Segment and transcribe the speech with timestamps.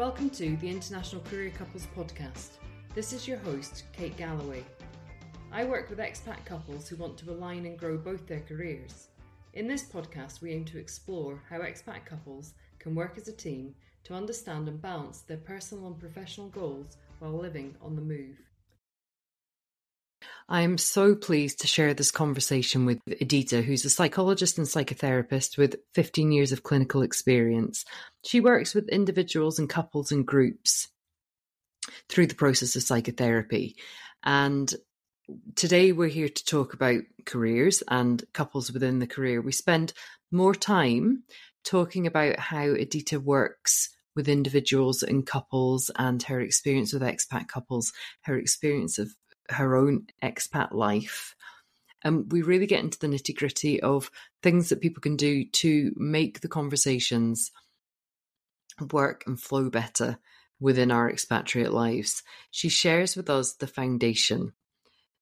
[0.00, 2.52] Welcome to the International Career Couples Podcast.
[2.94, 4.64] This is your host, Kate Galloway.
[5.52, 9.08] I work with expat couples who want to align and grow both their careers.
[9.52, 13.74] In this podcast, we aim to explore how expat couples can work as a team
[14.04, 18.38] to understand and balance their personal and professional goals while living on the move.
[20.52, 25.56] I am so pleased to share this conversation with Edita, who's a psychologist and psychotherapist
[25.56, 27.84] with 15 years of clinical experience.
[28.24, 30.88] She works with individuals and couples and groups
[32.08, 33.76] through the process of psychotherapy.
[34.24, 34.74] And
[35.54, 39.40] today we're here to talk about careers and couples within the career.
[39.40, 39.92] We spend
[40.32, 41.22] more time
[41.62, 47.92] talking about how Edita works with individuals and couples and her experience with expat couples,
[48.22, 49.14] her experience of
[49.50, 51.34] her own expat life.
[52.02, 54.10] And we really get into the nitty gritty of
[54.42, 57.50] things that people can do to make the conversations
[58.92, 60.18] work and flow better
[60.58, 62.22] within our expatriate lives.
[62.50, 64.52] She shares with us the foundation.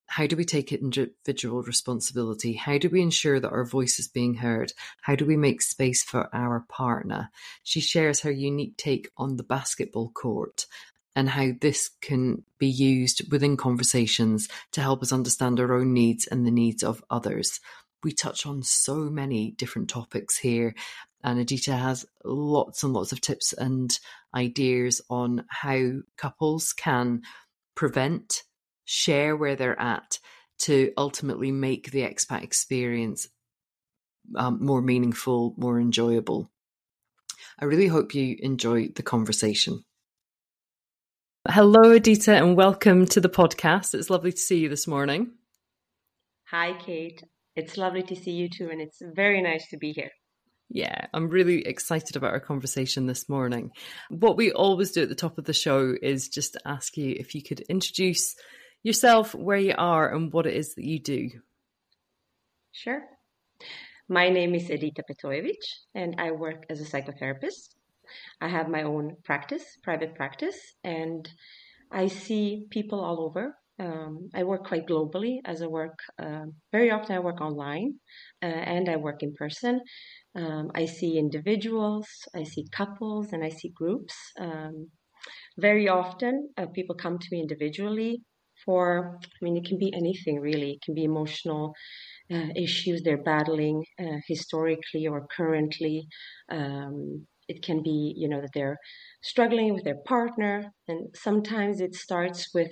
[0.06, 2.54] How do we take individual responsibility?
[2.54, 4.72] How do we ensure that our voice is being heard?
[5.02, 7.30] How do we make space for our partner?
[7.62, 10.66] She shares her unique take on the basketball court
[11.16, 16.26] and how this can be used within conversations to help us understand our own needs
[16.26, 17.60] and the needs of others.
[18.04, 20.74] We touch on so many different topics here,
[21.24, 23.90] and Edita has lots and lots of tips and
[24.34, 27.22] ideas on how couples can
[27.74, 28.44] prevent,
[28.84, 30.18] share where they're at
[30.58, 33.28] to ultimately make the expat experience
[34.36, 36.50] um, more meaningful, more enjoyable.
[37.58, 39.84] I really hope you enjoy the conversation.
[41.46, 43.94] Hello, Edita, and welcome to the podcast.
[43.94, 45.30] It's lovely to see you this morning.
[46.50, 47.22] Hi, Kate.
[47.54, 50.10] It's lovely to see you too, and it's very nice to be here.
[50.68, 53.70] Yeah, I'm really excited about our conversation this morning.
[54.10, 57.14] What we always do at the top of the show is just to ask you
[57.18, 58.34] if you could introduce
[58.82, 61.30] yourself, where you are, and what it is that you do.
[62.72, 63.02] Sure.
[64.08, 65.62] My name is Edita Petojevic,
[65.94, 67.74] and I work as a psychotherapist.
[68.40, 71.28] I have my own practice, private practice, and
[71.90, 73.56] I see people all over.
[73.80, 77.14] Um, I work quite globally as I work uh, very often.
[77.14, 77.94] I work online
[78.42, 79.80] uh, and I work in person.
[80.34, 84.14] Um, I see individuals, I see couples, and I see groups.
[84.38, 84.90] Um,
[85.56, 88.22] very often, uh, people come to me individually
[88.64, 90.72] for, I mean, it can be anything really.
[90.72, 91.74] It can be emotional
[92.32, 96.06] uh, issues they're battling uh, historically or currently.
[96.50, 98.78] Um, it can be you know that they're
[99.22, 102.70] struggling with their partner and sometimes it starts with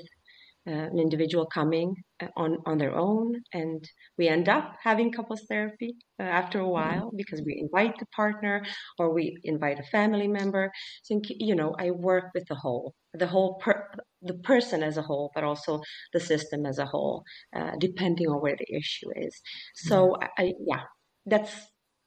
[0.68, 3.88] uh, an individual coming uh, on on their own and
[4.18, 6.72] we end up having couples therapy uh, after a mm-hmm.
[6.72, 8.64] while because we invite the partner
[8.98, 10.70] or we invite a family member
[11.04, 13.88] so you know i work with the whole the whole per,
[14.22, 15.80] the person as a whole but also
[16.12, 17.22] the system as a whole
[17.54, 19.40] uh, depending on where the issue is
[19.74, 20.28] so yeah.
[20.38, 20.82] I, yeah
[21.26, 21.54] that's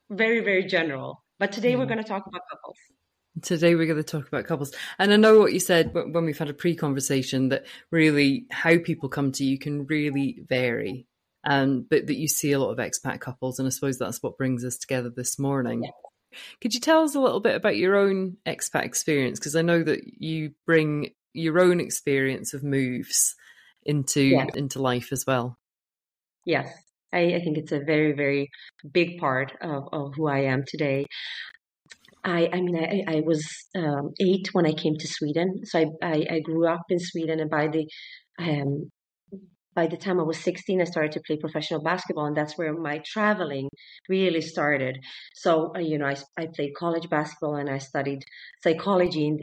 [0.10, 1.90] very very general but today we're mm.
[1.90, 2.78] going to talk about couples.
[3.42, 4.74] Today we're going to talk about couples.
[4.98, 8.78] And I know what you said when we've had a pre conversation that really how
[8.78, 11.08] people come to you can really vary.
[11.46, 13.60] Um, but that you see a lot of expat couples.
[13.60, 15.84] And I suppose that's what brings us together this morning.
[15.86, 15.92] Yeah.
[16.60, 19.40] Could you tell us a little bit about your own expat experience?
[19.40, 23.36] Because I know that you bring your own experience of moves
[23.84, 24.48] into yeah.
[24.54, 25.58] into life as well.
[26.46, 26.72] Yes.
[27.14, 28.50] I, I think it's a very, very
[28.92, 31.06] big part of, of who I am today.
[32.24, 35.86] I, I mean, I, I was um, eight when I came to Sweden, so I,
[36.02, 37.88] I, I grew up in Sweden, and by the
[38.38, 38.90] um,
[39.76, 42.74] by the time I was 16, I started to play professional basketball, and that's where
[42.74, 43.70] my traveling
[44.10, 44.98] really started.
[45.36, 48.22] So, uh, you know, I, I played college basketball and I studied
[48.64, 49.38] psychology in,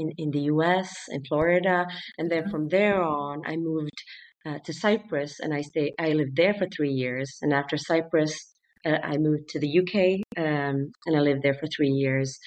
[0.00, 1.86] in, in the US, in Florida.
[2.16, 2.50] And then mm-hmm.
[2.50, 3.98] from there on, I moved
[4.46, 5.92] uh, to Cyprus, and I stay.
[5.98, 8.54] I lived there for three years, and after Cyprus,
[8.84, 12.38] uh, I moved to the UK, um, and I lived there for three years.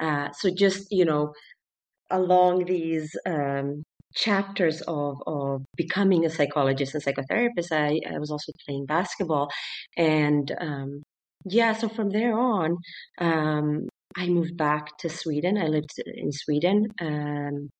[0.00, 1.32] Uh, so just you know,
[2.10, 3.82] along these um,
[4.14, 9.50] chapters of of becoming a psychologist and psychotherapist, I, I was also playing basketball,
[9.96, 11.02] and um,
[11.46, 11.72] yeah.
[11.72, 12.76] So from there on,
[13.18, 15.58] um, I moved back to Sweden.
[15.58, 17.70] I lived in Sweden um,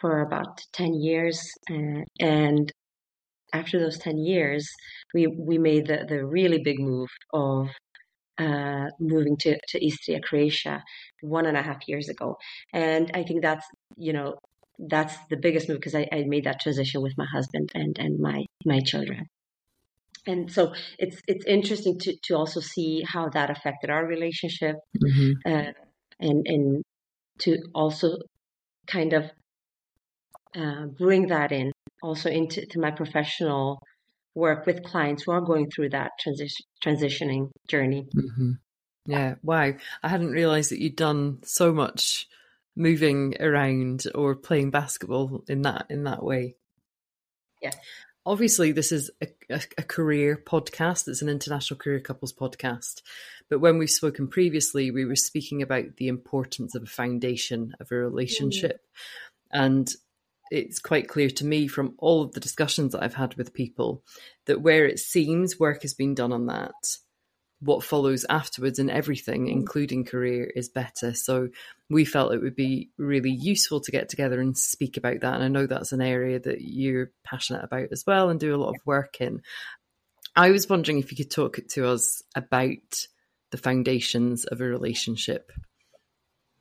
[0.00, 1.40] for about 10 years.
[1.70, 2.72] Uh, and
[3.56, 4.68] after those 10 years,
[5.14, 7.68] we, we made the, the really big move of
[8.38, 10.82] uh, moving to, to Istria, Croatia,
[11.22, 12.36] one and a half years ago.
[12.72, 13.66] And I think that's,
[13.96, 14.34] you know,
[14.78, 18.18] that's the biggest move because I, I made that transition with my husband and, and
[18.20, 19.26] my, my children.
[20.28, 25.30] And so it's it's interesting to, to also see how that affected our relationship, mm-hmm.
[25.46, 25.70] uh,
[26.18, 26.82] and and
[27.42, 28.16] to also
[28.88, 29.30] kind of
[30.56, 31.70] uh, bring that in
[32.02, 33.80] also into my professional
[34.34, 38.06] work with clients who are going through that transition transitioning journey.
[38.14, 38.52] Mm-hmm.
[39.06, 39.72] Yeah, wow!
[40.02, 42.28] I hadn't realised that you'd done so much
[42.76, 46.56] moving around or playing basketball in that in that way.
[47.62, 47.72] Yeah.
[48.26, 51.06] Obviously, this is a, a, a career podcast.
[51.06, 53.02] It's an international career couples podcast.
[53.48, 57.92] But when we've spoken previously, we were speaking about the importance of a foundation of
[57.92, 58.82] a relationship.
[59.54, 59.64] Mm-hmm.
[59.64, 59.94] And
[60.50, 64.02] it's quite clear to me from all of the discussions that I've had with people
[64.46, 66.74] that where it seems work has been done on that,
[67.60, 69.52] what follows afterwards and everything, mm.
[69.52, 71.14] including career, is better.
[71.14, 71.48] So
[71.90, 75.34] we felt it would be really useful to get together and speak about that.
[75.34, 78.58] And I know that's an area that you're passionate about as well and do a
[78.58, 79.42] lot of work in.
[80.34, 83.06] I was wondering if you could talk to us about
[83.52, 85.50] the foundations of a relationship.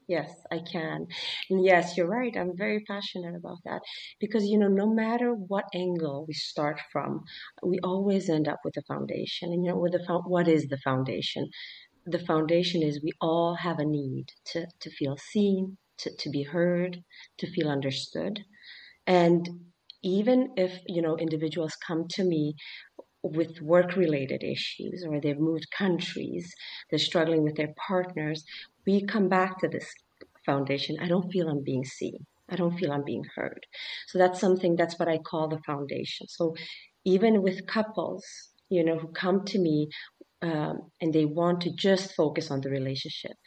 [0.07, 1.07] Yes, I can.
[1.49, 2.35] And yes, you're right.
[2.37, 3.81] I'm very passionate about that
[4.19, 7.23] because, you know, no matter what angle we start from,
[7.63, 9.51] we always end up with a foundation.
[9.51, 11.49] And, you know, with the, what is the foundation?
[12.05, 16.43] The foundation is we all have a need to, to feel seen, to, to be
[16.43, 17.03] heard,
[17.39, 18.41] to feel understood.
[19.07, 19.49] And
[20.03, 22.55] even if, you know, individuals come to me
[23.33, 26.53] with work related issues or they've moved countries,
[26.89, 28.43] they're struggling with their partners,
[28.85, 29.91] we come back to this
[30.45, 30.97] foundation.
[31.01, 32.25] I don't feel I'm being seen.
[32.49, 33.65] I don't feel I'm being heard.
[34.07, 36.27] So that's something, that's what I call the foundation.
[36.27, 36.55] So
[37.03, 38.23] even with couples,
[38.69, 39.89] you know, who come to me
[40.41, 43.37] um, and they want to just focus on the relationship,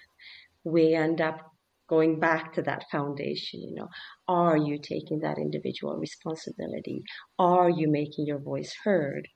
[0.64, 1.40] we end up
[1.88, 3.88] going back to that foundation you know
[4.28, 7.02] are you taking that individual responsibility
[7.38, 9.26] are you making your voice heard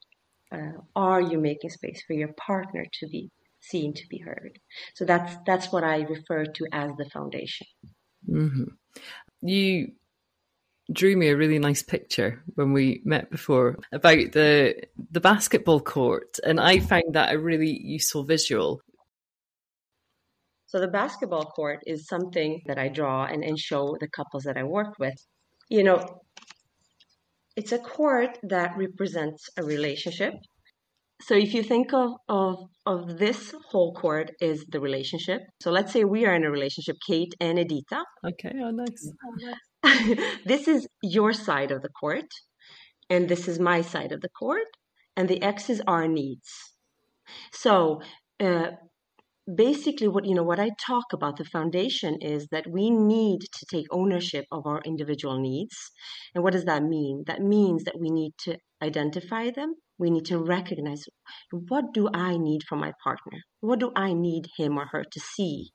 [0.52, 4.58] uh, are you making space for your partner to be seen to be heard?
[4.94, 7.66] So that's that's what i refer to as the foundation.
[8.28, 8.64] Mm-hmm.
[9.40, 9.93] you
[10.93, 14.76] drew me a really nice picture when we met before about the
[15.10, 18.81] the basketball court and i found that a really useful visual.
[20.66, 24.56] So the basketball court is something that i draw and, and show the couples that
[24.56, 25.19] i work with.
[25.69, 26.20] You know
[27.56, 30.34] it's a court that represents a relationship.
[31.22, 35.43] So if you think of, of, of this whole court is the relationship.
[35.60, 38.02] So let's say we are in a relationship, Kate and Edita.
[38.26, 39.12] Okay, oh nice.
[40.44, 42.31] this is your side of the court,
[43.08, 44.66] and this is my side of the court,
[45.16, 46.49] and the X is our needs.
[47.52, 48.00] So
[48.40, 48.72] uh,
[49.52, 53.66] basically what you know what i talk about the foundation is that we need to
[53.66, 55.76] take ownership of our individual needs.
[56.34, 57.24] And what does that mean?
[57.26, 59.74] That means that we need to identify them.
[59.98, 61.04] We need to recognize
[61.68, 63.38] what do i need from my partner?
[63.60, 65.70] What do i need him or her to see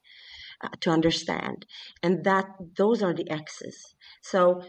[0.63, 1.65] uh, to understand?
[2.01, 2.45] And that
[2.77, 3.77] those are the x's.
[4.21, 4.63] So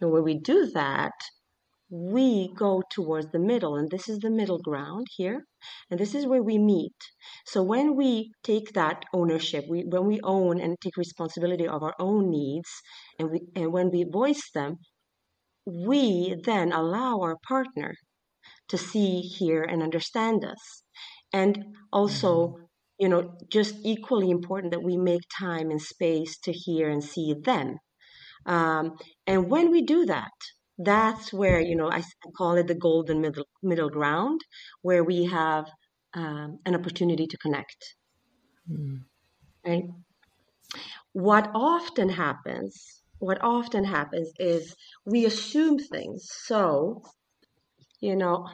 [0.00, 1.12] when we do that
[1.94, 5.44] we go towards the middle, and this is the middle ground here,
[5.90, 6.96] and this is where we meet.
[7.44, 11.94] So when we take that ownership, we, when we own and take responsibility of our
[11.98, 12.70] own needs,
[13.18, 14.76] and we and when we voice them,
[15.66, 17.94] we then allow our partner
[18.70, 20.82] to see, hear, and understand us,
[21.32, 21.62] and
[21.92, 22.32] also.
[22.32, 22.62] Mm-hmm.
[22.98, 27.34] You know, just equally important that we make time and space to hear and see
[27.34, 27.78] them.
[28.46, 28.92] Um,
[29.26, 30.30] and when we do that,
[30.78, 32.02] that's where you know I
[32.36, 34.40] call it the golden middle middle ground,
[34.82, 35.66] where we have
[36.14, 37.94] um, an opportunity to connect.
[38.70, 39.04] Mm.
[39.66, 39.84] Right.
[41.12, 44.74] What often happens, what often happens is
[45.04, 46.26] we assume things.
[46.46, 47.02] So,
[48.00, 48.48] you know,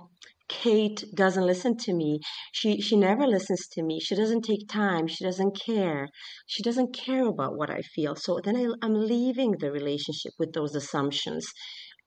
[0.48, 2.20] Kate doesn't listen to me.
[2.52, 4.00] She she never listens to me.
[4.00, 5.06] She doesn't take time.
[5.06, 6.08] She doesn't care.
[6.46, 8.16] She doesn't care about what I feel.
[8.16, 11.52] So then I, I'm leaving the relationship with those assumptions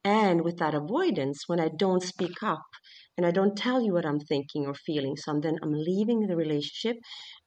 [0.04, 2.66] and with that avoidance, when I don't speak up
[3.18, 6.22] and I don't tell you what I'm thinking or feeling, so I'm then I'm leaving
[6.28, 6.98] the relationship,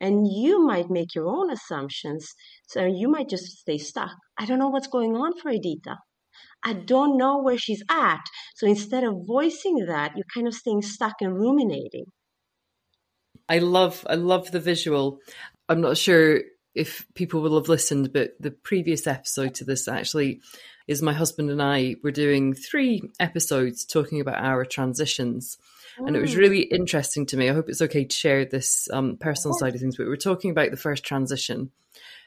[0.00, 2.28] and you might make your own assumptions.
[2.68, 4.12] So you might just stay stuck.
[4.38, 5.96] I don't know what's going on for Edita.
[6.64, 8.22] I don't know where she's at.
[8.54, 12.06] So instead of voicing that, you're kind of staying stuck and ruminating.
[13.48, 15.18] I love I love the visual.
[15.68, 16.40] I'm not sure
[16.74, 20.40] if people will have listened, but the previous episode to this actually
[20.86, 25.56] is my husband and I were doing three episodes talking about our transitions.
[25.96, 27.48] And it was really interesting to me.
[27.48, 30.16] I hope it's okay to share this um, personal side of things, but we were
[30.16, 31.70] talking about the first transition.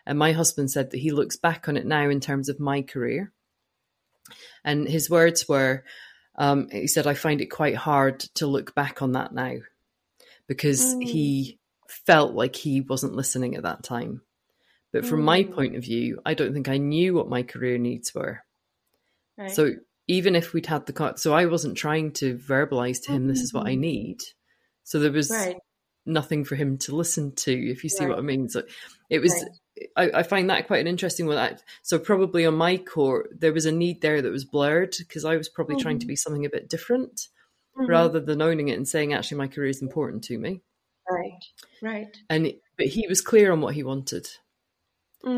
[0.05, 2.81] And my husband said that he looks back on it now in terms of my
[2.81, 3.33] career.
[4.63, 5.83] And his words were,
[6.37, 9.57] um, he said, I find it quite hard to look back on that now
[10.47, 11.03] because mm.
[11.03, 14.21] he felt like he wasn't listening at that time
[14.93, 15.25] But from mm.
[15.25, 18.41] my point of view, I don't think I knew what my career needs were.
[19.37, 19.51] Right.
[19.51, 19.71] So
[20.07, 23.29] even if we'd had the cut, so I wasn't trying to verbalize to him, mm-hmm.
[23.29, 23.81] this is what I mm-hmm.
[23.81, 24.17] need.
[24.83, 25.57] So there was right.
[26.05, 28.09] nothing for him to listen to, if you see right.
[28.11, 28.47] what I mean.
[28.47, 28.63] So
[29.09, 29.33] it was,
[29.97, 31.57] I, I, find that quite an interesting one.
[31.83, 35.35] So probably on my court, there was a need there that was blurred because I
[35.35, 35.83] was probably mm-hmm.
[35.83, 36.11] trying to mm-hmm.
[36.11, 37.27] be something a bit different
[37.77, 37.89] mm-hmm.
[37.91, 40.61] rather than owning it and saying, actually, my career is important to me.
[41.09, 41.43] Right,
[41.81, 42.17] right.
[42.29, 44.27] And, but he was clear on what he wanted.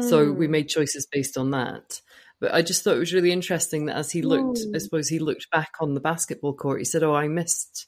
[0.02, 0.52] So we mm.
[0.52, 2.02] made choices based on that.
[2.40, 5.20] But I just thought it was really interesting that as he looked, I suppose he
[5.20, 7.88] looked back on the basketball court, he said, "Oh, I missed,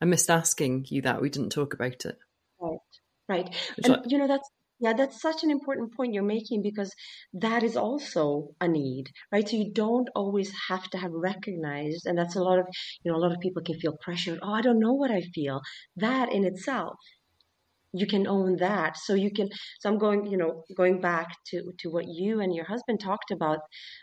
[0.00, 1.22] I missed asking you that.
[1.22, 2.18] We didn't talk about it."
[2.60, 2.78] Right,
[3.28, 4.48] right, Which and I, you know that's
[4.80, 6.92] yeah, that's such an important point you're making because
[7.34, 9.48] that is also a need, right?
[9.48, 12.66] So you don't always have to have recognized, and that's a lot of
[13.04, 14.40] you know a lot of people can feel pressured.
[14.42, 15.60] Oh, I don't know what I feel.
[15.96, 16.96] That in itself
[17.94, 18.96] you can own that.
[18.96, 19.48] So you can
[19.80, 23.30] so i'm going you know going back to to what you and your husband talked
[23.30, 23.60] about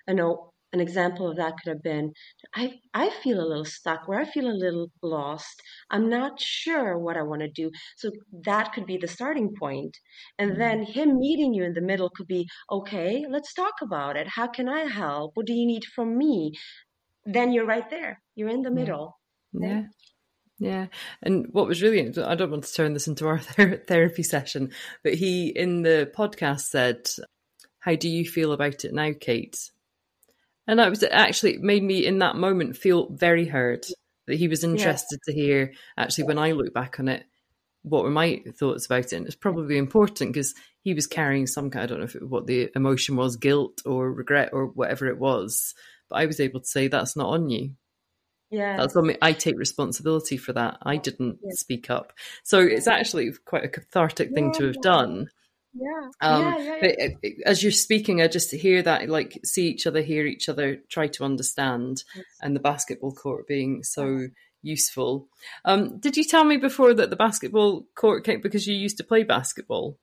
[0.07, 2.13] you know an example of that could have been
[2.55, 5.61] i i feel a little stuck where i feel a little lost.
[5.89, 7.69] I'm not sure what i want to do.
[7.97, 8.11] So
[8.45, 9.97] that could be the starting point.
[10.39, 10.59] And mm-hmm.
[10.59, 14.27] then him meeting you in the middle could be okay let's talk about it.
[14.27, 15.31] How can i help?
[15.35, 16.53] What do you need from me?
[17.25, 18.21] Then you're right there.
[18.35, 19.05] You're in the middle.
[19.53, 19.69] Yeah.
[19.69, 19.81] Yeah.
[21.23, 23.39] And what was really, I don't want to turn this into our
[23.87, 24.71] therapy session,
[25.03, 27.09] but he in the podcast said,
[27.79, 29.57] How do you feel about it now, Kate?
[30.67, 33.85] And I was actually, made me in that moment feel very heard
[34.27, 35.33] that he was interested yeah.
[35.33, 37.25] to hear, actually, when I look back on it,
[37.81, 39.13] what were my thoughts about it?
[39.13, 40.53] And it's probably important because
[40.83, 43.81] he was carrying some kind, I don't know if it, what the emotion was, guilt
[43.83, 45.73] or regret or whatever it was.
[46.07, 47.71] But I was able to say, That's not on you
[48.51, 51.49] yeah that's on me i take responsibility for that i didn't yeah.
[51.53, 54.35] speak up so it's actually quite a cathartic yeah.
[54.35, 55.27] thing to have done
[55.73, 56.09] yeah.
[56.19, 56.85] Um, yeah, yeah, yeah.
[56.85, 60.49] It, it, as you're speaking, I just hear that, like, see each other, hear each
[60.49, 62.25] other, try to understand, yes.
[62.41, 64.27] and the basketball court being so
[64.61, 65.27] useful.
[65.65, 69.03] Um, did you tell me before that the basketball court came because you used to
[69.03, 69.97] play basketball?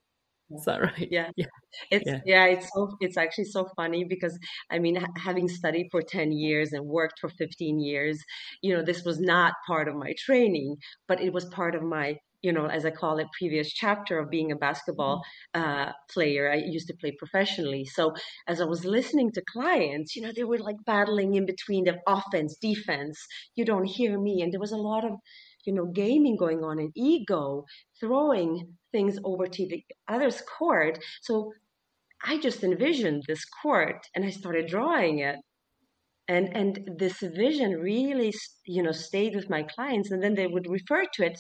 [0.51, 1.09] Is that right?
[1.11, 1.31] Yeah.
[1.37, 1.47] Yeah.
[1.91, 2.21] It's yeah.
[2.25, 2.45] yeah.
[2.47, 4.39] it's so it's actually so funny because
[4.71, 8.23] I mean having studied for 10 years and worked for 15 years,
[8.63, 10.77] you know, this was not part of my training,
[11.07, 14.31] but it was part of my you know, as I call it, previous chapter of
[14.31, 15.23] being a basketball
[15.55, 15.89] mm-hmm.
[15.89, 16.51] uh, player.
[16.51, 17.85] I used to play professionally.
[17.85, 18.15] So
[18.47, 21.99] as I was listening to clients, you know, they were like battling in between the
[22.07, 23.19] offense, defense.
[23.57, 24.43] You don't hear me.
[24.43, 25.13] And there was a lot of
[25.69, 27.67] you know, gaming going on and ego,
[28.01, 30.99] throwing things over to the other's court.
[31.21, 31.53] So
[32.25, 35.37] I just envisioned this court and I started drawing it.
[36.27, 38.33] And, and this vision really,
[38.65, 41.39] you know, stayed with my clients and then they would refer to it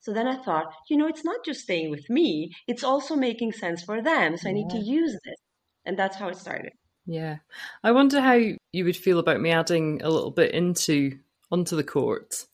[0.00, 3.52] so then I thought, you know, it's not just staying with me, it's also making
[3.52, 4.36] sense for them.
[4.36, 4.50] So yeah.
[4.50, 5.40] I need to use this.
[5.86, 6.72] And that's how it started.
[7.06, 7.38] Yeah.
[7.82, 11.18] I wonder how you would feel about me adding a little bit into
[11.50, 12.44] onto the court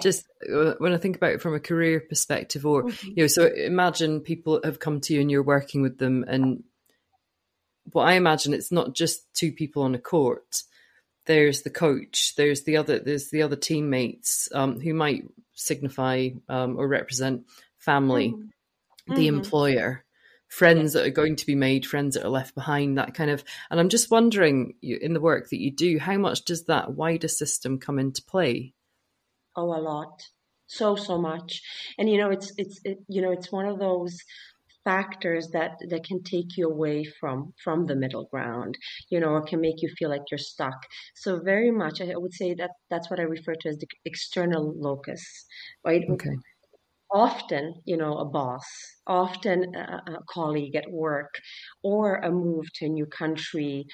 [0.00, 3.08] just uh, when I think about it from a career perspective, or mm-hmm.
[3.08, 6.64] you know, so imagine people have come to you and you're working with them, and
[7.92, 10.62] what I imagine it's not just two people on a court.
[11.26, 12.34] There's the coach.
[12.36, 12.98] There's the other.
[12.98, 17.44] There's the other teammates um, who might signify um, or represent
[17.78, 19.14] family, mm-hmm.
[19.14, 19.36] the mm-hmm.
[19.36, 20.04] employer,
[20.48, 22.98] friends that are going to be made, friends that are left behind.
[22.98, 23.44] That kind of.
[23.70, 27.28] And I'm just wondering, in the work that you do, how much does that wider
[27.28, 28.74] system come into play?
[29.56, 30.22] Oh, a lot.
[30.66, 31.62] So, so much.
[31.98, 34.16] And, you know, it's, it's, it, you know, it's one of those
[34.84, 38.78] factors that that can take you away from from the middle ground
[39.10, 40.74] you know or can make you feel like you're stuck
[41.14, 44.74] so very much i would say that that's what i refer to as the external
[44.80, 45.22] locus
[45.84, 46.30] right okay
[47.12, 48.64] often you know a boss
[49.06, 51.34] often a, a colleague at work
[51.82, 53.84] or a move to a new country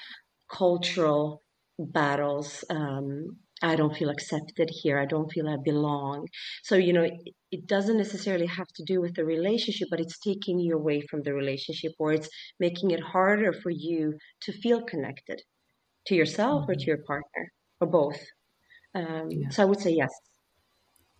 [0.51, 1.43] cultural
[1.79, 4.99] battles um, I don't feel accepted here.
[4.99, 6.27] I don't feel I belong.
[6.63, 7.13] So, you know, it,
[7.51, 11.23] it, doesn't necessarily have to do with the relationship, but it's taking you away from
[11.23, 15.41] the relationship or it's making it harder for you to feel connected
[16.07, 16.71] to yourself mm-hmm.
[16.71, 16.87] or to mm-hmm.
[16.89, 18.19] your partner or both.
[18.93, 19.49] Um, yeah.
[19.49, 20.11] So I would say yes,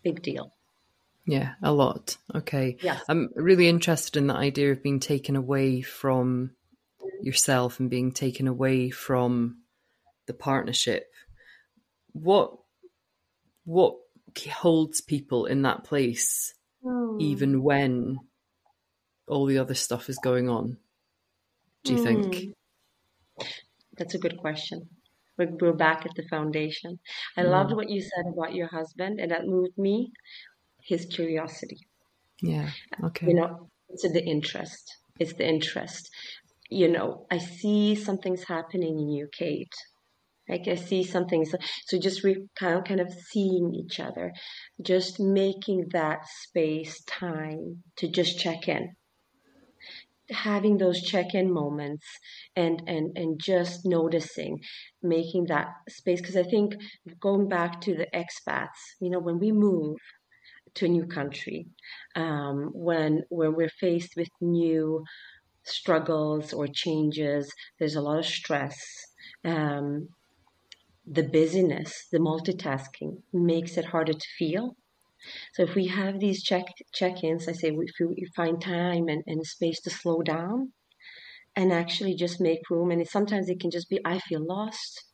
[0.04, 0.52] big deal.
[1.26, 2.18] Yeah, a lot.
[2.34, 2.78] Okay.
[2.82, 3.04] Yes.
[3.10, 6.52] I'm really interested in the idea of being taken away from
[7.22, 9.58] yourself and being taken away from
[10.28, 11.12] the partnership
[12.24, 12.52] what
[13.66, 13.96] what
[14.52, 17.22] holds people in that place mm.
[17.22, 18.18] even when
[19.28, 20.78] all the other stuff is going on
[21.84, 22.04] do you mm.
[22.04, 23.48] think hmm.
[23.98, 24.88] that's a good question
[25.38, 27.00] we're back at the foundation
[27.36, 27.50] i mm.
[27.50, 30.12] loved what you said about your husband and that moved me
[30.84, 31.80] his curiosity
[32.42, 32.70] yeah
[33.04, 36.10] okay you know it's the interest it's the interest.
[36.70, 39.74] You know, I see something's happening in you, Kate.
[40.50, 41.46] Like I see something.
[41.46, 44.32] So, so just re, kind, of, kind of seeing each other,
[44.82, 48.96] just making that space time to just check in.
[50.30, 52.06] Having those check-in moments
[52.54, 54.60] and and and just noticing
[55.02, 56.20] making that space.
[56.20, 56.76] Because i think
[57.22, 59.96] going back to the expats you know when we move
[60.76, 61.68] to a new country
[62.16, 65.04] um, when when we're faced with new
[65.64, 68.78] struggles or changes there's a lot of stress
[69.46, 70.08] um,
[71.10, 74.76] the busyness the multitasking makes it harder to feel
[75.54, 79.46] so if we have these check check-ins, I say if we find time and, and
[79.46, 80.74] space to slow down
[81.56, 85.06] and actually just make room, and it, sometimes it can just be I feel lost,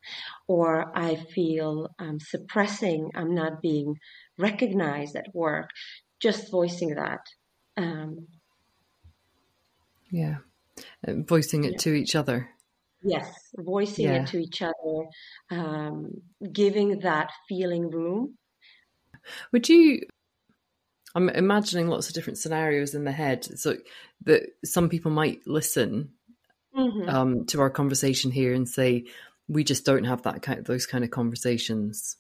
[0.48, 3.96] or I feel um, suppressing, I'm not being
[4.38, 5.70] recognized at work.
[6.20, 7.22] Just voicing that.
[7.78, 8.28] Um,
[10.12, 10.38] yeah,
[11.08, 11.78] uh, voicing it yeah.
[11.80, 12.50] to each other.
[13.04, 14.22] Yes, voicing yeah.
[14.22, 15.06] it to each other,
[15.52, 18.38] um, giving that feeling room
[19.52, 20.02] would you?
[21.16, 23.78] I'm imagining lots of different scenarios in the head, so
[24.26, 26.10] that some people might listen
[26.76, 27.10] mm-hmm.
[27.10, 29.06] um, to our conversation here and say,
[29.48, 32.18] "We just don't have that kind, of, those kind of conversations."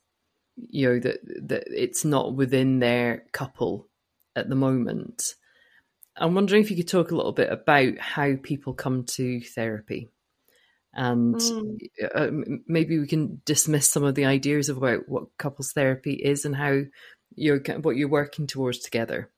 [0.55, 3.89] You know that that it's not within their couple
[4.35, 5.35] at the moment.
[6.15, 10.12] I'm wondering if you could talk a little bit about how people come to therapy
[10.93, 11.77] and mm.
[12.13, 12.29] uh,
[12.67, 16.81] maybe we can dismiss some of the ideas about what couples therapy is and how
[17.35, 19.29] you're what you're working towards together.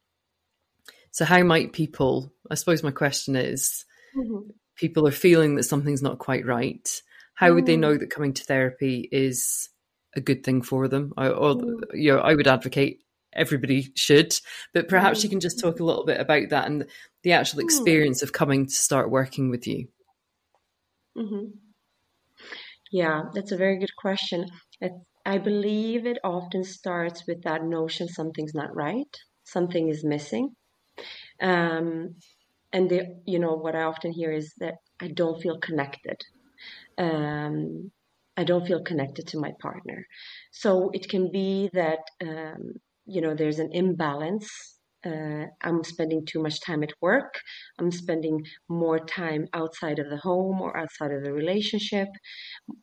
[1.12, 2.34] So, how might people?
[2.52, 3.86] I suppose my question is:
[4.16, 4.50] mm-hmm.
[4.76, 7.02] people are feeling that something's not quite right.
[7.36, 7.56] How mm.
[7.56, 8.00] would they know mm.
[8.00, 9.70] that coming to therapy is
[10.16, 11.14] a good thing for them?
[11.16, 11.80] I, or mm.
[11.94, 13.00] you know, I would advocate
[13.32, 14.34] everybody should,
[14.74, 16.86] but perhaps you can just talk a little bit about that and
[17.24, 17.64] the actual mm.
[17.64, 19.88] experience of coming to start working with you.
[21.18, 21.58] Mm-hmm.
[22.92, 24.46] Yeah, that's a very good question.
[25.26, 30.56] I believe it often starts with that notion something's not right, something is missing.
[31.42, 32.16] Um,
[32.74, 36.18] and the, you know what I often hear is that I don't feel connected.
[36.98, 37.92] Um,
[38.38, 40.06] I don't feel connected to my partner.
[40.52, 42.74] So it can be that um,
[43.06, 44.75] you know there's an imbalance
[45.06, 47.40] uh, I'm spending too much time at work.
[47.80, 52.08] I'm spending more time outside of the home or outside of the relationship,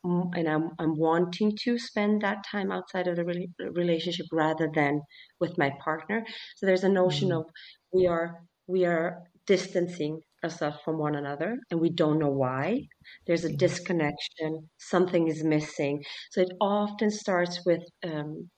[0.03, 5.01] and I'm I'm wanting to spend that time outside of the re- relationship rather than
[5.39, 6.25] with my partner.
[6.55, 7.39] So there's a notion mm-hmm.
[7.39, 7.45] of
[7.91, 12.81] we are we are distancing ourselves from one another and we don't know why
[13.25, 13.57] there's a mm-hmm.
[13.57, 18.49] disconnection something is missing so it often starts with um,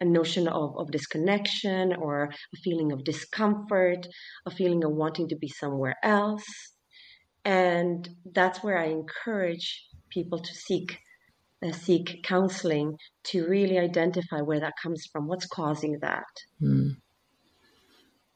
[0.00, 4.06] a notion of, of disconnection or a feeling of discomfort,
[4.46, 6.46] a feeling of wanting to be somewhere else.
[7.44, 10.98] And that's where I encourage people to seek
[11.64, 16.24] uh, seek counseling to really identify where that comes from, what's causing that.
[16.62, 16.98] Mm.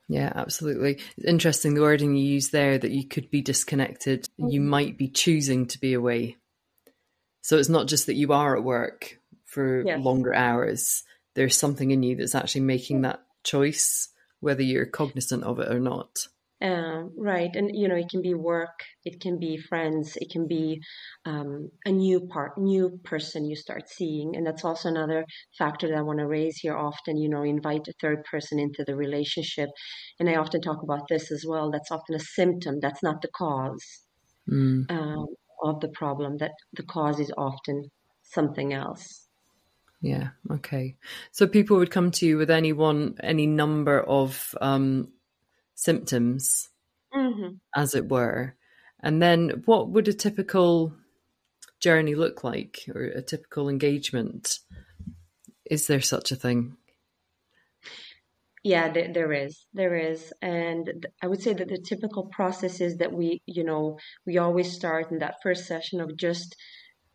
[0.08, 0.98] Yeah, absolutely.
[1.24, 4.24] Interesting the wording you use there that you could be disconnected.
[4.24, 4.48] Mm-hmm.
[4.48, 6.36] You might be choosing to be away.
[7.42, 10.00] So it's not just that you are at work for yes.
[10.00, 14.08] longer hours, there's something in you that's actually making that choice,
[14.40, 16.26] whether you're cognizant of it or not.
[16.62, 20.46] Uh, right, and you know, it can be work, it can be friends, it can
[20.46, 20.80] be
[21.24, 25.24] um, a new part, new person you start seeing, and that's also another
[25.58, 26.76] factor that I want to raise here.
[26.76, 29.70] Often, you know, invite a third person into the relationship,
[30.20, 31.72] and I often talk about this as well.
[31.72, 32.78] That's often a symptom.
[32.80, 34.04] That's not the cause
[34.48, 34.88] mm.
[34.88, 35.26] um,
[35.64, 36.36] of the problem.
[36.36, 37.90] That the cause is often
[38.22, 39.21] something else.
[40.02, 40.30] Yeah.
[40.50, 40.96] Okay.
[41.30, 45.08] So people would come to you with any one, any number of um,
[45.76, 46.68] symptoms,
[47.14, 47.54] mm-hmm.
[47.74, 48.56] as it were,
[49.00, 50.94] and then what would a typical
[51.78, 54.58] journey look like, or a typical engagement?
[55.64, 56.76] Is there such a thing?
[58.64, 59.66] Yeah, there, there is.
[59.72, 60.32] There is.
[60.42, 64.72] And I would say that the typical process is that we, you know, we always
[64.72, 66.56] start in that first session of just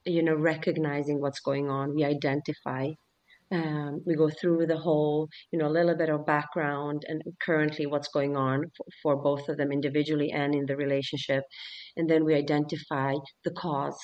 [0.08, 1.96] you know recognizing what's going on.
[1.96, 2.92] We identify
[3.52, 7.86] um, we go through the whole you know a little bit of background and currently
[7.86, 11.44] what's going on for, for both of them individually and in the relationship.
[11.96, 14.00] And then we identify the cause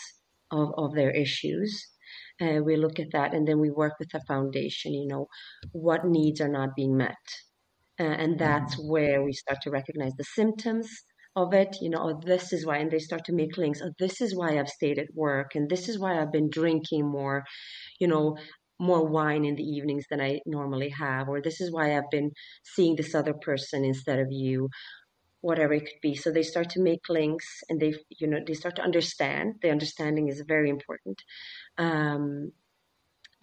[0.51, 1.87] of, of their issues.
[2.41, 5.27] Uh, we look at that and then we work with the foundation you know
[5.71, 7.25] what needs are not being met.
[7.99, 8.91] Uh, and that's mm-hmm.
[8.91, 10.89] where we start to recognize the symptoms
[11.35, 13.81] of it, you know, oh, this is why, and they start to make links.
[13.83, 17.07] Oh, this is why I've stayed at work, and this is why I've been drinking
[17.07, 17.43] more,
[17.99, 18.37] you know,
[18.79, 22.31] more wine in the evenings than I normally have, or this is why I've been
[22.63, 24.69] seeing this other person instead of you.
[25.41, 26.15] whatever it could be.
[26.15, 29.55] So they start to make links and they, you know, they start to understand.
[29.61, 31.21] The understanding is very important.
[31.77, 32.51] Um,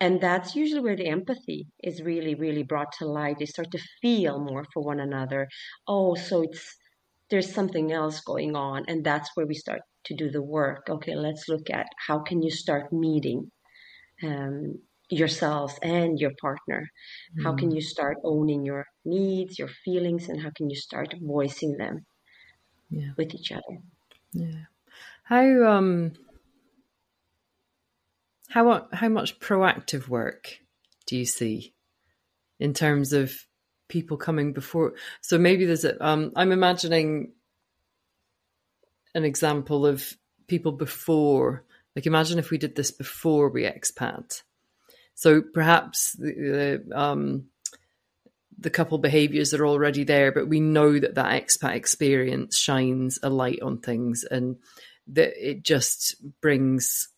[0.00, 3.38] and that's usually where the empathy is really, really brought to light.
[3.38, 5.48] They start to feel more for one another.
[5.86, 6.76] Oh, so it's,
[7.30, 8.84] there's something else going on.
[8.88, 10.88] And that's where we start to do the work.
[10.88, 13.50] Okay, let's look at how can you start meeting
[14.22, 16.88] um, yourselves and your partner?
[17.38, 17.44] Mm.
[17.44, 17.76] How can mm.
[17.76, 22.04] you start owning your needs, your feelings, and how can you start voicing them
[22.90, 23.10] yeah.
[23.16, 23.78] with each other?
[24.32, 24.64] Yeah.
[25.24, 26.12] How um
[28.48, 30.58] how how much proactive work
[31.06, 31.72] do you see
[32.58, 33.46] in terms of
[33.90, 34.94] people coming before?
[35.20, 37.32] So maybe there's a um I'm imagining
[39.14, 44.42] an example of people before like imagine if we did this before we expat
[45.20, 47.44] so perhaps the, the, um,
[48.58, 53.28] the couple behaviors are already there, but we know that that expat experience shines a
[53.28, 54.56] light on things and
[55.08, 57.10] that it just brings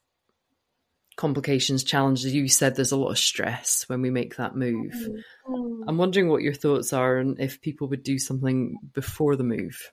[1.16, 2.34] complications, challenges.
[2.34, 4.92] You said there's a lot of stress when we make that move.
[4.92, 5.88] Mm-hmm.
[5.88, 9.92] I'm wondering what your thoughts are and if people would do something before the move.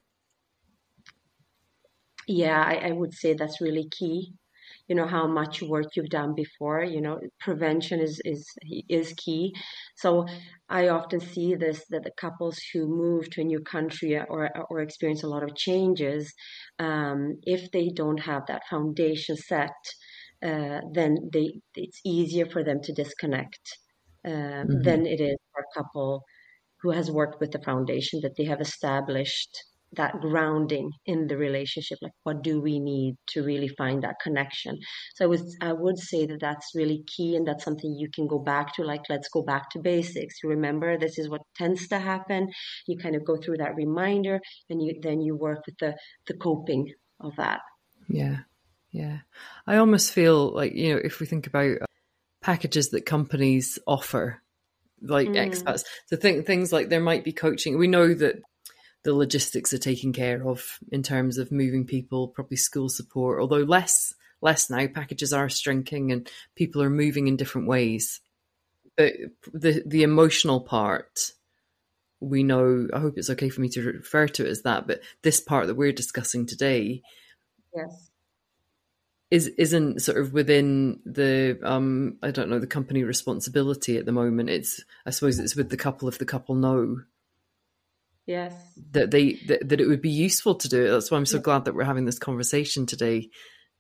[2.28, 4.34] Yeah, I, I would say that's really key
[4.90, 8.46] you know how much work you've done before you know prevention is is
[8.90, 9.56] is key
[9.96, 10.26] so
[10.68, 14.80] i often see this that the couples who move to a new country or or
[14.82, 16.34] experience a lot of changes
[16.80, 19.76] um, if they don't have that foundation set
[20.44, 23.78] uh, then they it's easier for them to disconnect
[24.26, 24.82] uh, mm-hmm.
[24.82, 26.24] than it is for a couple
[26.82, 31.98] who has worked with the foundation that they have established that grounding in the relationship
[32.04, 34.78] like what do we need to really find that connection?
[35.16, 38.28] So i was i would say that that's really key and that's something you can
[38.28, 40.36] go back to like let's go back to basics.
[40.44, 42.48] You remember this is what tends to happen.
[42.88, 45.96] You kind of go through that reminder and you then you work with the
[46.28, 47.60] the coping of that.
[48.08, 48.38] Yeah
[48.92, 49.20] yeah
[49.68, 51.78] i almost feel like you know if we think about
[52.42, 54.42] packages that companies offer
[55.02, 55.36] like mm.
[55.36, 58.42] expats so think things like there might be coaching we know that
[59.04, 63.64] the logistics are taken care of in terms of moving people, probably school support, although
[63.64, 64.88] less less now.
[64.88, 68.20] Packages are shrinking and people are moving in different ways.
[68.98, 69.14] But
[69.54, 71.32] the the emotional part,
[72.20, 72.88] we know.
[72.94, 74.88] I hope it's okay for me to refer to it as that.
[74.88, 77.02] But this part that we're discussing today,
[77.74, 78.09] yes,
[79.32, 84.12] is isn't sort of within the um I don't know the company responsibility at the
[84.12, 84.50] moment.
[84.50, 86.98] It's I suppose it's with the couple if the couple know
[88.30, 88.54] yes
[88.92, 91.38] that they that, that, it would be useful to do it that's why i'm so
[91.38, 91.44] yeah.
[91.44, 93.28] glad that we're having this conversation today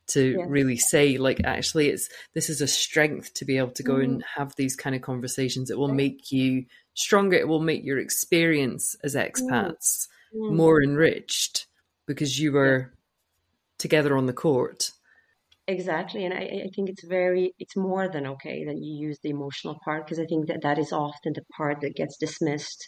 [0.07, 0.47] to yes.
[0.49, 4.03] really say like actually it's this is a strength to be able to go mm.
[4.03, 4.41] and mm-hmm.
[4.41, 8.95] have these kind of conversations it will make you stronger it will make your experience
[9.03, 10.51] as expats mm.
[10.51, 11.67] more enriched
[12.07, 12.85] because you were yeah.
[13.77, 14.91] together on the court
[15.69, 19.29] exactly and I, I, think it's very it's more than okay that you use the
[19.29, 22.87] emotional part because i think that that is often the part that gets dismissed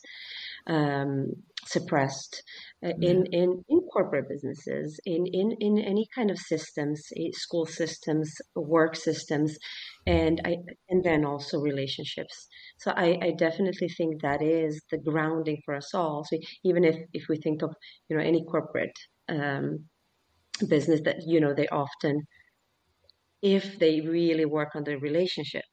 [0.68, 1.28] um,
[1.66, 2.44] suppressed
[2.84, 7.66] uh, in, in, in corporate businesses, in, in, in any kind of systems, eh, school
[7.66, 9.58] systems, work systems,
[10.08, 10.58] and I,
[10.90, 12.48] and then also relationships.
[12.80, 16.26] So I, I definitely think that is the grounding for us all.
[16.30, 17.74] So even if, if we think of,
[18.10, 18.98] you know, any corporate
[19.30, 19.86] um,
[20.68, 22.22] business that, you know, they often,
[23.42, 25.64] if they really work on the relationship,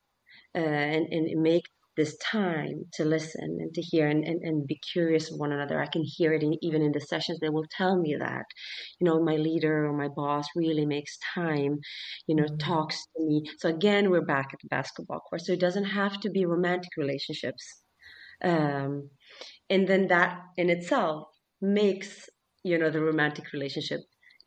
[0.54, 1.64] uh, and, and make
[1.98, 5.82] this time to listen and to hear and, and, and be curious of one another.
[5.82, 7.40] I can hear it in, even in the sessions.
[7.40, 8.44] They will tell me that,
[9.00, 11.78] you know, my leader or my boss really makes time,
[12.28, 12.56] you know, mm-hmm.
[12.56, 13.42] talks to me.
[13.58, 15.42] So again, we're back at the basketball court.
[15.42, 17.82] So it doesn't have to be romantic relationships.
[18.44, 19.10] Um,
[19.68, 21.26] and then that in itself
[21.60, 22.28] makes,
[22.62, 24.00] you know, the romantic relationship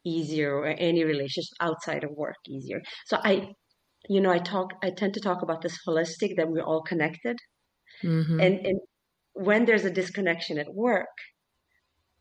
[0.06, 2.82] easier or any relationship outside of work easier.
[3.06, 3.54] So I
[4.10, 7.38] you know, I talk, I tend to talk about this holistic that we're all connected.
[8.04, 8.40] Mm-hmm.
[8.40, 8.80] And, and
[9.34, 11.08] when there's a disconnection at work,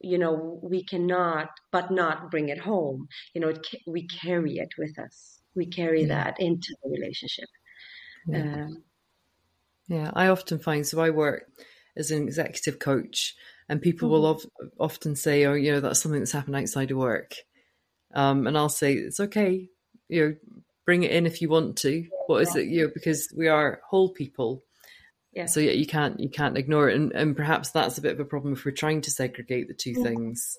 [0.01, 3.07] you know, we cannot, but not bring it home.
[3.35, 5.41] You know, it, we carry it with us.
[5.55, 6.09] We carry yeah.
[6.09, 7.49] that into the relationship.
[8.27, 8.39] Yeah.
[8.39, 8.85] Um,
[9.89, 11.01] yeah, I often find so.
[11.01, 11.43] I work
[11.97, 13.35] as an executive coach,
[13.69, 14.13] and people mm-hmm.
[14.13, 14.47] will of,
[14.79, 17.35] often say, "Oh, you know, that's something that's happened outside of work,"
[18.15, 19.69] um, and I'll say, "It's okay.
[20.09, 20.37] You know,
[20.85, 22.07] bring it in if you want to.
[22.27, 22.67] What is it?
[22.67, 24.65] You know, because we are whole people.
[25.33, 25.47] Yeah.
[25.47, 28.21] So yeah, you can't you can't ignore it, and and perhaps that's a bit of
[28.21, 30.03] a problem if we're trying to segregate the two mm.
[30.03, 30.59] things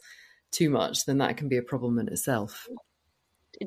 [0.52, 1.06] too much.
[1.06, 2.68] Then that can be a problem in itself.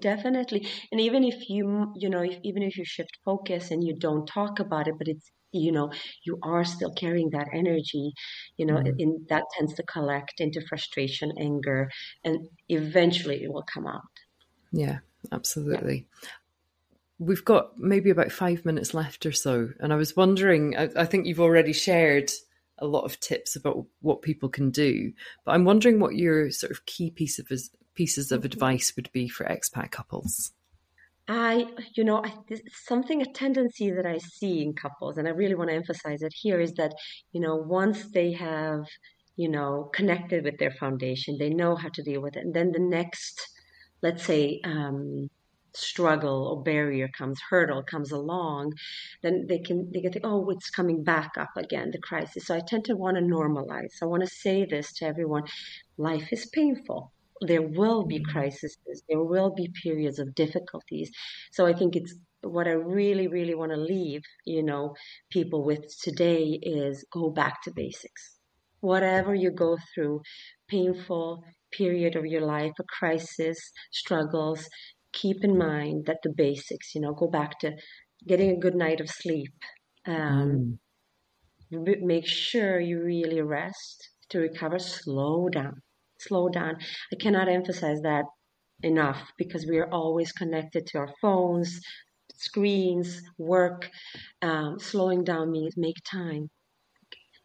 [0.01, 3.94] Definitely, and even if you you know if, even if you shift focus and you
[3.94, 5.90] don't talk about it, but it's you know
[6.24, 8.12] you are still carrying that energy
[8.56, 8.98] you know mm-hmm.
[8.98, 11.90] in that tends to collect into frustration anger
[12.24, 14.02] and eventually it will come out
[14.72, 14.98] yeah
[15.32, 16.28] absolutely yeah.
[17.18, 21.04] we've got maybe about five minutes left or so and i was wondering I, I
[21.04, 22.30] think you've already shared
[22.78, 25.12] a lot of tips about what people can do
[25.44, 27.48] but i'm wondering what your sort of key piece of
[27.94, 28.46] pieces of mm-hmm.
[28.46, 30.52] advice would be for expat couples
[31.26, 32.32] I, you know, I,
[32.87, 36.32] something, a tendency that I see in couples, and I really want to emphasize it
[36.34, 36.92] here, is that,
[37.32, 38.84] you know, once they have,
[39.37, 42.44] you know, connected with their foundation, they know how to deal with it.
[42.44, 43.40] And then the next,
[44.02, 45.28] let's say, um,
[45.72, 48.74] struggle or barrier comes, hurdle comes along,
[49.22, 52.46] then they can, they can think, oh, it's coming back up again, the crisis.
[52.46, 53.94] So I tend to want to normalize.
[54.02, 55.44] I want to say this to everyone
[55.96, 57.12] life is painful
[57.44, 58.76] there will be crises,
[59.09, 61.11] there will be periods of difficulties.
[61.52, 64.94] So I think it's what I really, really want to leave, you know,
[65.30, 68.38] people with today is go back to basics.
[68.80, 70.20] Whatever you go through,
[70.68, 73.59] painful period of your life, a crisis,
[73.92, 74.68] struggles,
[75.12, 77.72] keep in mind that the basics, you know, go back to
[78.26, 79.54] getting a good night of sleep.
[80.07, 80.78] Um,
[81.72, 82.02] mm.
[82.02, 84.78] Make sure you really rest to recover.
[84.78, 85.80] Slow down
[86.18, 86.77] slow down.
[87.12, 88.24] I cannot emphasize that
[88.83, 91.81] enough because we are always connected to our phones,
[92.37, 93.88] screens, work.
[94.42, 96.50] Um, slowing down means make time.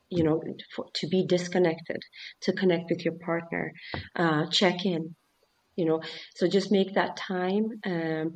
[0.09, 0.41] You know,
[0.75, 2.01] for, to be disconnected,
[2.41, 3.71] to connect with your partner,
[4.15, 5.15] uh, check in.
[5.75, 6.01] You know,
[6.35, 8.33] so just make that time, um,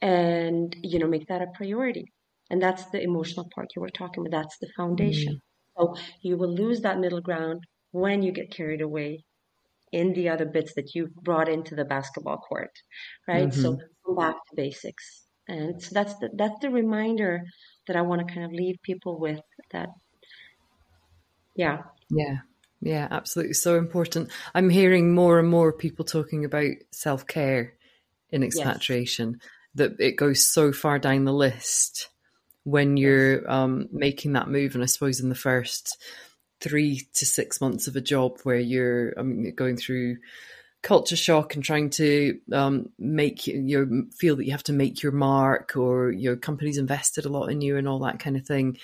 [0.00, 2.04] and you know, make that a priority.
[2.50, 4.42] And that's the emotional part you were talking about.
[4.42, 5.40] That's the foundation.
[5.78, 5.96] Mm-hmm.
[5.96, 9.24] So you will lose that middle ground when you get carried away
[9.92, 12.72] in the other bits that you've brought into the basketball court,
[13.28, 13.48] right?
[13.48, 13.60] Mm-hmm.
[13.60, 13.78] So
[14.16, 15.24] back to basics.
[15.48, 17.42] And so that's the, that's the reminder
[17.86, 19.40] that I want to kind of leave people with
[19.72, 19.90] that.
[21.54, 21.82] Yeah.
[22.10, 22.38] Yeah.
[22.80, 23.54] Yeah, absolutely.
[23.54, 24.30] So important.
[24.54, 27.74] I'm hearing more and more people talking about self care
[28.30, 29.50] in expatriation, yes.
[29.74, 32.08] that it goes so far down the list
[32.64, 34.74] when you're um, making that move.
[34.74, 35.96] And I suppose in the first
[36.62, 40.18] three to six months of a job where you're I mean, going through
[40.82, 45.02] culture shock and trying to um, make you know, feel that you have to make
[45.02, 48.44] your mark or your company's invested a lot in you and all that kind of
[48.44, 48.76] thing.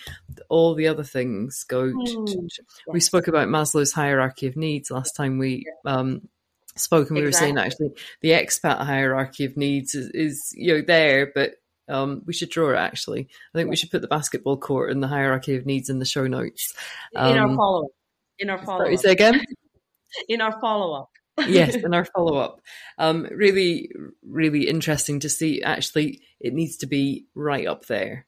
[0.48, 1.84] All the other things go.
[1.84, 2.60] Mm, yes.
[2.86, 6.28] We spoke about Maslow's hierarchy of needs last time we um,
[6.76, 7.52] spoke, and we exactly.
[7.52, 11.54] were saying actually the expat hierarchy of needs is, is you know there, but
[11.88, 13.28] um, we should draw it actually.
[13.54, 16.04] I think we should put the basketball court and the hierarchy of needs in the
[16.04, 16.74] show notes.
[17.16, 17.90] Um, in our um, follow up.
[18.38, 18.98] In our follow up.
[18.98, 19.44] Say again?
[20.28, 21.10] in our follow up.
[21.48, 22.60] yes, in our follow up.
[22.98, 23.90] Um, really,
[24.22, 25.62] really interesting to see.
[25.62, 28.27] Actually, it needs to be right up there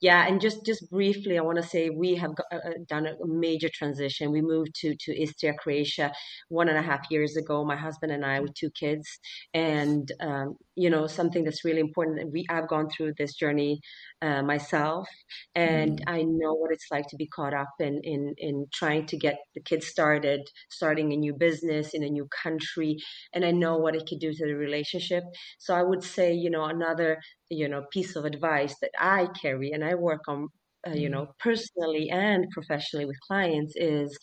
[0.00, 3.06] yeah, and just just briefly, I want to say we have got, uh, uh, done
[3.06, 4.30] a major transition.
[4.32, 6.12] We moved to to Istria, Croatia,
[6.48, 7.64] one and a half years ago.
[7.64, 9.08] My husband and I, with two kids,
[9.54, 12.32] and um, you know something that's really important.
[12.32, 13.80] We I've gone through this journey
[14.20, 15.08] uh, myself,
[15.54, 16.04] and mm.
[16.06, 19.36] I know what it's like to be caught up in in in trying to get
[19.54, 22.96] the kids started, starting a new business in a new country,
[23.34, 25.24] and I know what it could do to the relationship.
[25.58, 27.18] So I would say, you know, another
[27.50, 30.48] you know piece of advice that I carry and I work on
[30.86, 34.18] uh, you know personally and professionally with clients is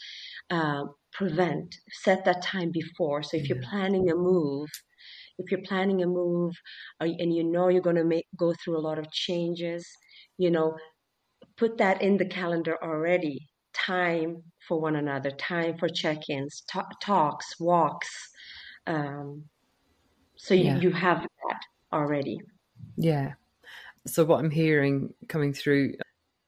[0.50, 3.24] uh, prevent set that time before.
[3.24, 4.70] So if you're planning a move
[5.38, 6.54] if you're planning a move
[7.00, 9.88] uh, and you know you're going to make go through a lot of changes
[10.38, 10.76] you know
[11.58, 13.40] put that in the calendar already.
[13.74, 18.10] Time for one another time for check-ins t- talks walks
[18.88, 19.44] um,
[20.36, 20.80] so you, yeah.
[20.80, 21.62] you have that
[21.94, 22.40] already.
[22.98, 23.34] Yeah.
[24.08, 25.94] So what I'm hearing coming through,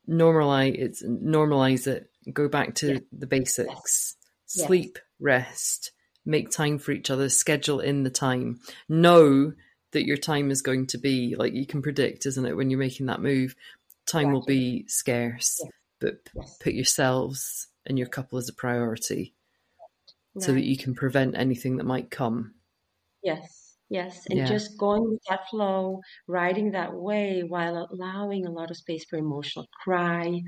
[0.10, 2.10] normalize it's normalize it.
[2.32, 3.00] Go back to yeah.
[3.12, 4.16] the basics.
[4.56, 4.66] Yes.
[4.68, 5.04] Sleep, yes.
[5.20, 5.92] rest,
[6.26, 7.30] make time for each other.
[7.30, 8.60] Schedule in the time.
[8.90, 9.54] Know
[9.92, 12.56] that your time is going to be like you can predict, isn't it?
[12.56, 13.56] When you're making that move,
[14.08, 14.34] time exactly.
[14.34, 15.60] will be scarce.
[15.64, 15.72] Yes.
[16.00, 16.16] But
[16.62, 19.36] put yourselves and your couple as a priority,
[20.40, 22.54] so that you can prevent anything that might come.
[23.22, 23.61] Yes.
[23.92, 24.46] Yes, and yeah.
[24.46, 29.18] just going with that flow, riding that way while allowing a lot of space for
[29.18, 30.42] emotional cry,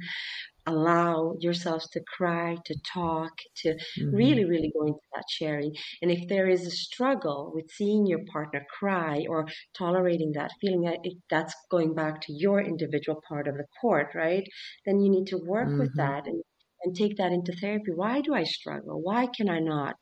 [0.66, 4.16] allow yourselves to cry, to talk, to mm-hmm.
[4.16, 5.74] really, really go into that sharing.
[6.02, 9.46] And if there is a struggle with seeing your partner cry or
[9.78, 10.90] tolerating that feeling,
[11.30, 14.48] that's going back to your individual part of the court, right?
[14.86, 15.80] Then you need to work mm-hmm.
[15.80, 16.42] with that and,
[16.86, 17.92] and take that into therapy.
[17.94, 19.02] Why do I struggle?
[19.02, 19.98] Why can I not?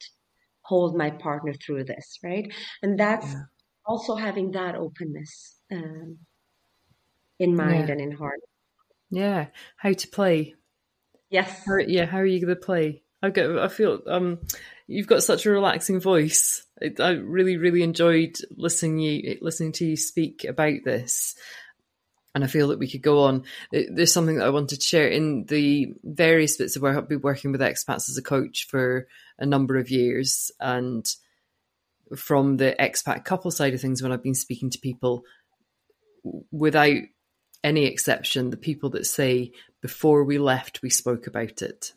[0.72, 2.48] Hold my partner through this, right?
[2.82, 3.44] And that's yeah.
[3.86, 5.58] also having that openness.
[5.72, 6.20] Um,
[7.42, 7.94] in mind yeah.
[7.94, 8.40] and in heart.
[9.10, 10.56] Yeah, how to play.
[11.30, 11.66] Yes.
[11.66, 13.04] How, yeah, how are you going to play?
[13.24, 13.50] I get.
[13.58, 14.40] I feel um,
[14.88, 16.66] you've got such a relaxing voice.
[17.00, 21.36] I really, really enjoyed listening you listening to you speak about this,
[22.34, 23.44] and I feel that we could go on.
[23.72, 27.22] There's something that I wanted to share in the various bits of work I've been
[27.22, 29.08] working with expats as a coach for
[29.42, 31.06] a number of years, and
[32.16, 35.24] from the expat couple side of things, when I've been speaking to people,
[36.52, 37.02] without
[37.64, 39.52] any exception, the people that say,
[39.82, 41.94] before we left, we spoke about it.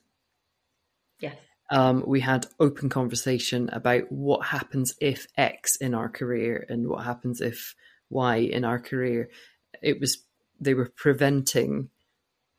[1.20, 1.36] Yes.
[1.70, 7.04] Um, we had open conversation about what happens if X in our career and what
[7.04, 7.74] happens if
[8.10, 9.30] Y in our career.
[9.82, 10.18] It was,
[10.60, 11.88] they were preventing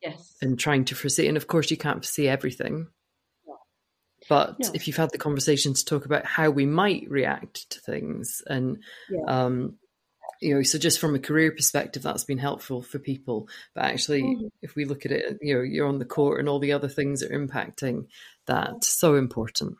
[0.02, 0.36] yes.
[0.42, 1.28] and trying to foresee.
[1.28, 2.88] And of course, you can't foresee everything.
[4.28, 4.72] But no.
[4.74, 8.80] if you've had the conversation to talk about how we might react to things and
[9.10, 9.24] yeah.
[9.28, 9.76] um,
[10.42, 14.24] you know so just from a career perspective that's been helpful for people but actually
[14.24, 14.48] mm-hmm.
[14.62, 16.90] if we look at it you know you're on the court and all the other
[16.90, 18.06] things are impacting
[18.46, 19.78] that so important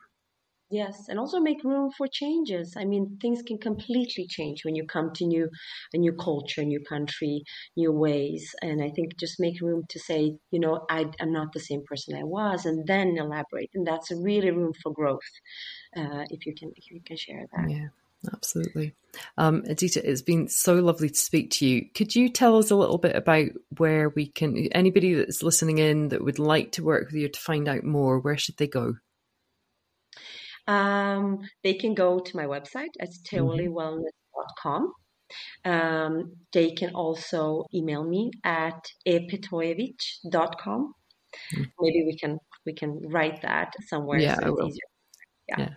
[0.70, 4.84] yes and also make room for changes i mean things can completely change when you
[4.86, 5.48] come to new
[5.94, 7.42] a new culture new country
[7.76, 11.52] new ways and i think just make room to say you know I, am not
[11.52, 15.20] the same person i was and then elaborate and that's really room for growth
[15.96, 17.88] uh, if you can if you can share that yeah
[18.32, 18.94] Absolutely.
[19.38, 21.86] Um, Edita, it's been so lovely to speak to you.
[21.94, 26.08] Could you tell us a little bit about where we can, anybody that's listening in
[26.08, 28.96] that would like to work with you to find out more, where should they go?
[30.66, 34.92] Um, they can go to my website at teolliwellness.com.
[35.64, 40.94] Um, they can also email me at epetojevic.com.
[41.54, 41.62] Mm-hmm.
[41.80, 44.88] Maybe we can we can write that somewhere yeah, so it's easier.
[45.48, 45.56] yeah.
[45.58, 45.68] yeah.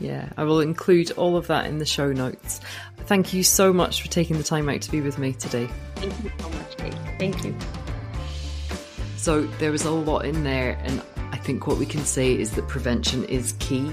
[0.00, 2.60] Yeah, I will include all of that in the show notes.
[3.06, 5.68] Thank you so much for taking the time out to be with me today.
[5.94, 6.94] Thank you so much, Kate.
[7.18, 7.56] Thank you.
[9.16, 11.13] So there was a lot in there, and I
[11.44, 13.92] think what we can say is that prevention is key.